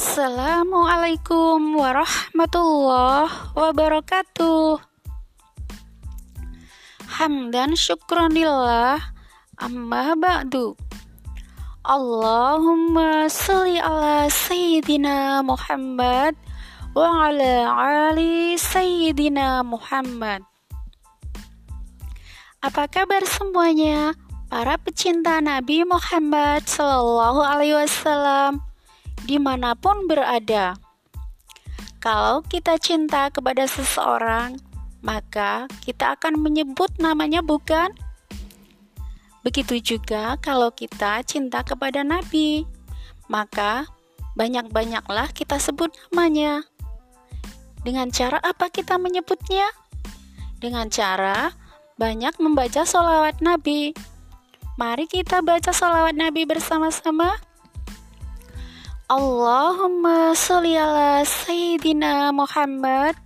[0.00, 4.80] Assalamualaikum warahmatullahi wabarakatuh.
[7.20, 8.96] Hamdan syukranillah
[9.60, 10.72] amma ba'du.
[11.84, 16.32] Allahumma salli ala sayyidina Muhammad
[16.96, 17.68] wa ala
[18.08, 20.40] ali sayyidina Muhammad.
[22.64, 24.16] Apa kabar semuanya?
[24.48, 28.69] Para pecinta Nabi Muhammad Sallallahu Alaihi Wasallam
[29.24, 30.76] di mana pun berada.
[32.00, 34.56] Kalau kita cinta kepada seseorang,
[35.04, 37.92] maka kita akan menyebut namanya, bukan?
[39.40, 42.68] Begitu juga kalau kita cinta kepada Nabi,
[43.28, 43.88] maka
[44.36, 46.64] banyak-banyaklah kita sebut namanya.
[47.80, 49.64] Dengan cara apa kita menyebutnya?
[50.60, 51.56] Dengan cara
[51.96, 53.96] banyak membaca sholawat Nabi.
[54.76, 57.36] Mari kita baca sholawat Nabi bersama-sama.
[59.10, 63.18] Allahumma sholli ala Sayyidina Muhammad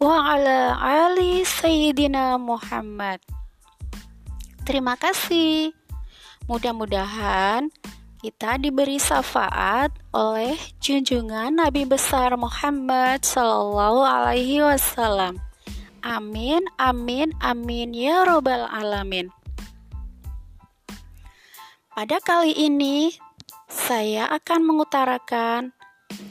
[0.00, 3.20] wa ala ali Sayyidina Muhammad.
[4.64, 5.76] Terima kasih.
[6.48, 7.68] Mudah-mudahan
[8.24, 15.36] kita diberi syafaat oleh junjungan Nabi besar Muhammad Sallallahu Alaihi Wasallam.
[16.00, 19.28] Amin, amin, amin ya Robbal 'Alamin.
[21.92, 23.12] Pada kali ini,
[23.92, 25.76] saya akan mengutarakan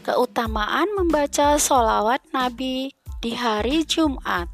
[0.02, 2.90] keutamaan membaca sholawat Nabi
[3.22, 4.50] di hari Jumat.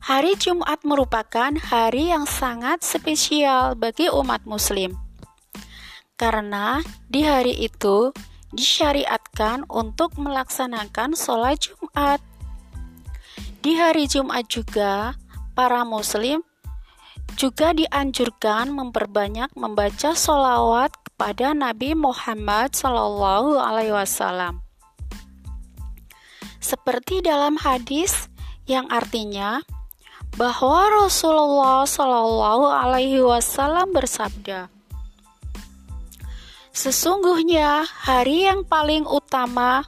[0.00, 4.96] Hari Jumat merupakan hari yang sangat spesial bagi umat Muslim,
[6.16, 6.80] karena
[7.12, 8.16] di hari itu
[8.56, 12.24] disyariatkan untuk melaksanakan sholat Jumat.
[13.60, 15.12] Di hari Jumat juga,
[15.52, 16.40] para Muslim
[17.34, 24.64] juga dianjurkan memperbanyak membaca solawat kepada Nabi Muhammad Sallallahu Alaihi Wasallam.
[26.62, 28.30] Seperti dalam hadis
[28.70, 29.60] yang artinya
[30.38, 34.72] bahwa Rasulullah Sallallahu Alaihi Wasallam bersabda,
[36.72, 39.84] Sesungguhnya hari yang paling utama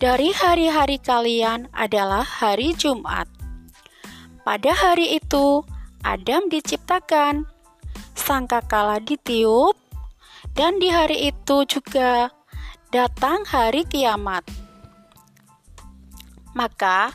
[0.00, 3.28] dari hari-hari kalian adalah hari Jumat.
[4.40, 5.60] Pada hari itu,
[6.06, 7.48] Adam diciptakan,
[8.14, 9.74] sangkakala ditiup,
[10.54, 12.30] dan di hari itu juga
[12.94, 14.46] datang hari kiamat.
[16.54, 17.12] Maka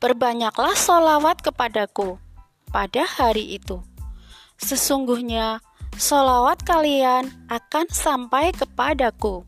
[0.00, 2.16] berbanyaklah solawat kepadaku
[2.70, 3.82] pada hari itu.
[4.56, 5.60] Sesungguhnya
[5.98, 9.44] solawat kalian akan sampai kepadaku.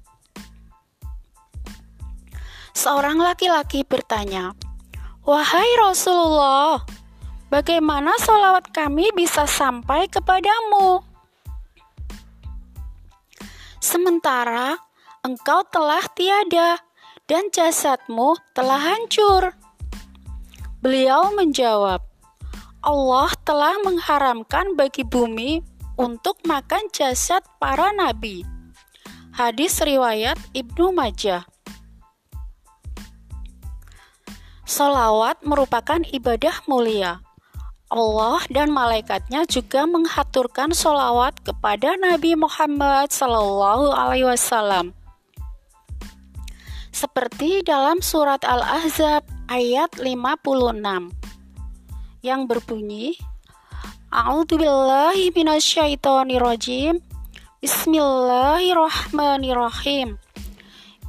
[2.72, 4.56] Seorang laki-laki bertanya,
[5.24, 6.82] "Wahai Rasulullah,
[7.52, 11.04] Bagaimana solawat kami bisa sampai kepadamu?
[13.76, 14.80] Sementara
[15.20, 16.80] engkau telah tiada
[17.28, 19.52] dan jasadmu telah hancur.
[20.80, 22.00] Beliau menjawab,
[22.80, 25.60] Allah telah mengharamkan bagi bumi
[26.00, 28.48] untuk makan jasad para nabi.
[29.36, 31.44] Hadis riwayat Ibnu Majah.
[34.64, 37.20] Solawat merupakan ibadah mulia
[37.92, 44.96] Allah dan malaikatnya juga menghaturkan solawat kepada Nabi Muhammad Sallallahu Alaihi Wasallam.
[46.88, 51.12] Seperti dalam surat Al-Ahzab ayat 56
[52.24, 53.20] yang berbunyi
[54.08, 56.96] A'udzubillahi minasyaitonirrajim
[57.60, 60.16] Bismillahirrahmanirrahim.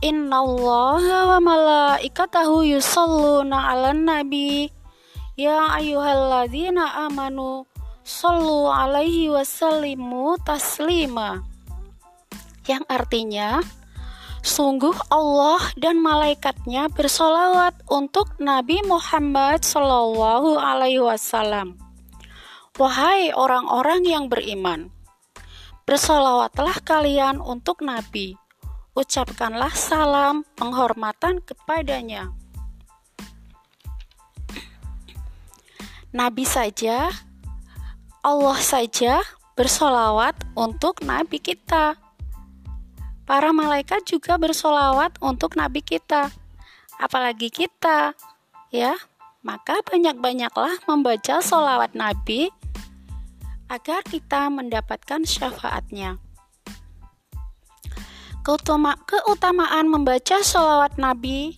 [0.04, 4.68] Innallaha wa malaikatahu yusalluna 'alan nabi
[5.34, 7.66] Ya ayyuhalladzina amanu
[8.06, 11.42] sallu alaihi wasallimu taslima
[12.70, 13.58] yang artinya
[14.46, 21.82] sungguh Allah dan malaikatnya bersolawat untuk Nabi Muhammad Sallallahu Alaihi Wasallam.
[22.78, 24.94] Wahai orang-orang yang beriman,
[25.90, 28.38] bersolawatlah kalian untuk Nabi.
[28.94, 32.43] Ucapkanlah salam penghormatan kepadanya.
[36.14, 37.10] Nabi saja,
[38.22, 39.26] Allah saja
[39.58, 41.98] bersolawat untuk Nabi kita.
[43.26, 46.30] Para malaikat juga bersolawat untuk Nabi kita,
[47.02, 48.14] apalagi kita,
[48.70, 48.94] ya.
[49.42, 52.54] Maka banyak-banyaklah membaca solawat Nabi
[53.74, 56.22] agar kita mendapatkan syafaatnya.
[58.46, 61.58] Keutamaan membaca solawat Nabi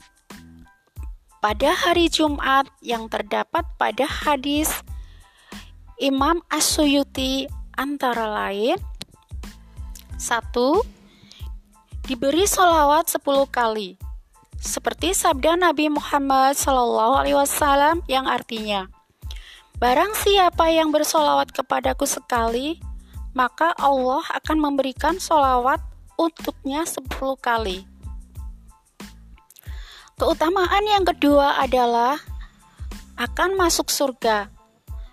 [1.46, 4.82] pada hari Jumat yang terdapat pada hadis
[6.02, 7.46] Imam As-Suyuti
[7.78, 8.82] antara lain
[10.18, 10.82] satu
[12.10, 13.94] diberi solawat 10 kali.
[14.58, 17.14] Seperti sabda Nabi Muhammad SAW
[18.10, 18.90] yang artinya,
[19.78, 22.82] Barang siapa yang bersolawat kepadaku sekali,
[23.38, 25.78] maka Allah akan memberikan solawat
[26.18, 27.06] untuknya 10
[27.38, 27.86] kali.
[30.16, 32.16] Keutamaan yang kedua adalah
[33.20, 34.48] akan masuk surga.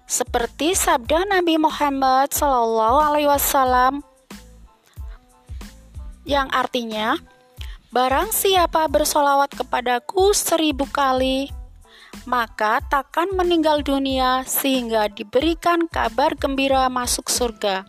[0.07, 4.03] Seperti sabda Nabi Muhammad SAW
[6.23, 7.19] yang artinya,
[7.93, 11.53] Barang siapa bersolawat kepadaku seribu kali,
[12.25, 17.85] maka takkan meninggal dunia sehingga diberikan kabar gembira masuk surga.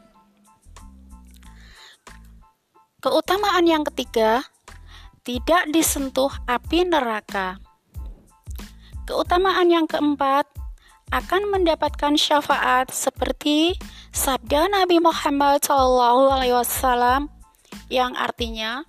[2.99, 4.43] Keutamaan yang ketiga,
[5.23, 7.59] tidak disentuh api neraka.
[9.07, 10.47] Keutamaan yang keempat,
[11.11, 13.77] akan mendapatkan syafaat seperti
[14.09, 17.29] sabda Nabi Muhammad SAW
[17.87, 18.83] yang artinya,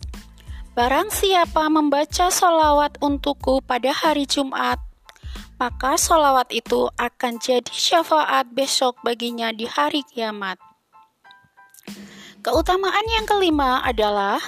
[0.74, 4.82] Barang siapa membaca solawat untukku pada hari Jumat,
[5.54, 10.58] maka solawat itu akan jadi syafaat besok baginya di hari kiamat.
[12.42, 14.42] Keutamaan yang kelima adalah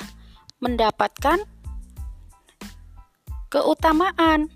[0.59, 1.47] mendapatkan
[3.51, 4.51] keutamaan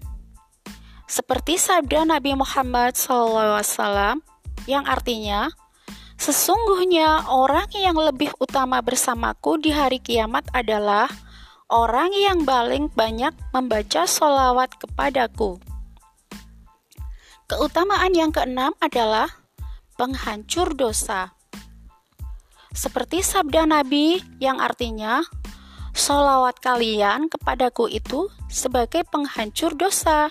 [1.10, 4.22] seperti sabda Nabi Muhammad SAW
[4.70, 5.50] yang artinya
[6.20, 11.08] sesungguhnya orang yang lebih utama bersamaku di hari kiamat adalah
[11.70, 15.62] orang yang paling banyak membaca solawat kepadaku.
[17.50, 19.26] Keutamaan yang keenam adalah
[19.98, 21.34] penghancur dosa.
[22.70, 25.26] Seperti sabda Nabi yang artinya,
[25.94, 30.30] solawat kalian kepadaku itu sebagai penghancur dosa.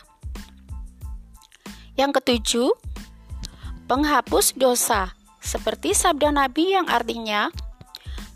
[1.99, 2.69] Yang ketujuh,
[3.89, 5.13] penghapus dosa.
[5.39, 7.49] Seperti sabda Nabi yang artinya,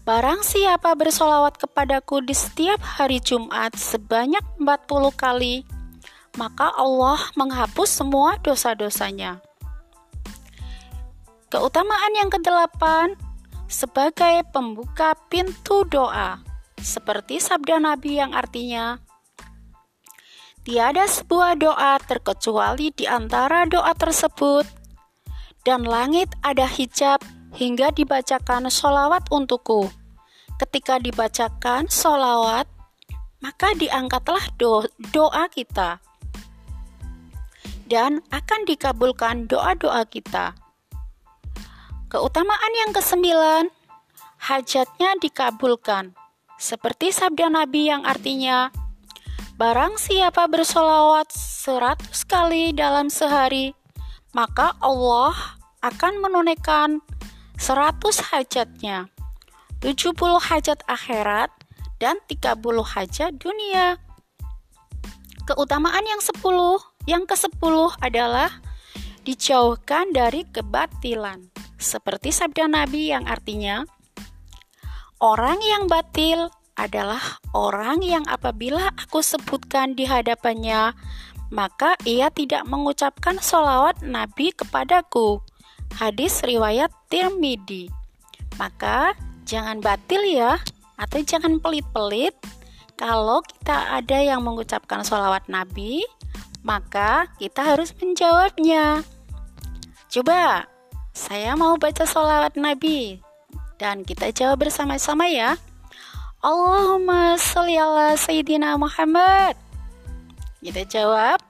[0.03, 5.63] Barang siapa bersolawat kepadaku di setiap hari Jumat sebanyak 40 kali,
[6.35, 9.39] maka Allah menghapus semua dosa-dosanya.
[11.47, 13.15] Keutamaan yang kedelapan
[13.71, 16.43] sebagai pembuka pintu doa,
[16.83, 18.99] seperti sabda Nabi yang artinya,
[20.63, 24.63] Tiada sebuah doa terkecuali di antara doa tersebut,
[25.67, 27.19] dan langit ada hijab
[27.51, 29.91] hingga dibacakan solawat untukku.
[30.55, 32.63] Ketika dibacakan solawat,
[33.43, 35.99] maka diangkatlah do doa kita
[37.91, 40.55] dan akan dikabulkan doa-doa kita.
[42.07, 43.67] Keutamaan yang kesembilan,
[44.39, 46.15] hajatnya dikabulkan.
[46.57, 48.71] Seperti sabda Nabi yang artinya,
[49.53, 53.77] Barang siapa bersolawat seratus kali dalam sehari,
[54.33, 55.37] maka Allah
[55.85, 57.05] akan menunaikan
[57.61, 59.13] seratus hajatnya,
[59.77, 61.53] tujuh puluh hajat akhirat,
[62.01, 64.01] dan tiga puluh hajat dunia.
[65.45, 68.49] Keutamaan yang sepuluh yang ke-10 adalah
[69.21, 71.53] dijauhkan dari kebatilan.
[71.77, 73.85] Seperti sabda Nabi yang artinya,
[75.23, 80.91] orang yang batil adalah orang yang apabila aku sebutkan di hadapannya,
[81.47, 85.39] maka ia tidak mengucapkan solawat Nabi kepadaku.
[85.95, 87.87] Hadis riwayat Tirmidzi.
[88.59, 89.15] Maka
[89.47, 90.59] jangan batil ya,
[90.99, 92.35] atau jangan pelit-pelit.
[92.99, 96.03] Kalau kita ada yang mengucapkan solawat Nabi,
[96.67, 99.07] maka kita harus menjawabnya.
[100.11, 100.67] Coba,
[101.15, 103.22] saya mau baca sholawat Nabi
[103.83, 105.59] dan kita jawab bersama-sama ya.
[106.39, 109.59] Allahumma sholli ala Sayyidina Muhammad.
[110.63, 111.43] Kita jawab.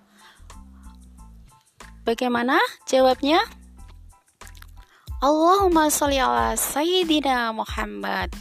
[2.01, 2.57] Bagaimana
[2.89, 3.37] jawabnya?
[5.21, 8.33] Allahumma sholli ala Sayyidina Muhammad.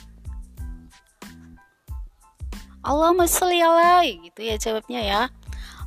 [2.80, 5.22] Allahumma sholli ala gitu ya jawabnya ya.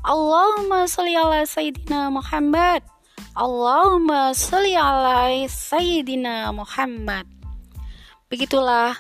[0.06, 2.86] Allahumma sholli ala Sayyidina Muhammad.
[3.34, 7.35] Allahumma sholli ala Sayyidina Muhammad.
[8.26, 8.98] Begitulah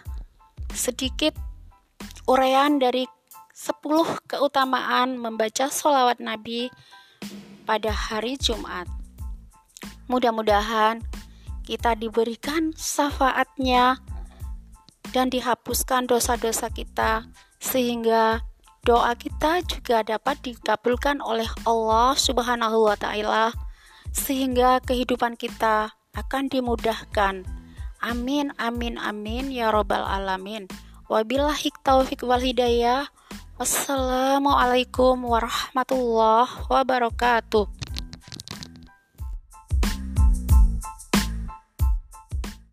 [0.69, 1.33] sedikit
[2.29, 3.09] uraian dari
[3.55, 3.81] 10
[4.29, 6.69] keutamaan membaca sholawat Nabi
[7.65, 8.85] pada hari Jumat.
[10.05, 11.01] Mudah-mudahan
[11.65, 13.97] kita diberikan syafaatnya
[15.09, 17.25] dan dihapuskan dosa-dosa kita
[17.57, 18.45] sehingga
[18.85, 23.49] doa kita juga dapat dikabulkan oleh Allah Subhanahu wa taala
[24.13, 27.54] sehingga kehidupan kita akan dimudahkan.
[28.05, 30.69] Amin amin amin ya robbal alamin.
[31.09, 33.09] Wabillahi taufik wal hidayah.
[33.57, 37.65] Wassalamualaikum warahmatullahi wabarakatuh.